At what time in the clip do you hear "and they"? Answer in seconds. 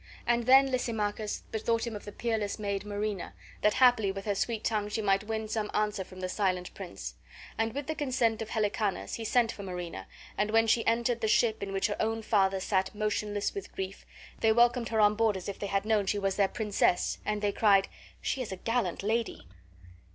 17.23-17.51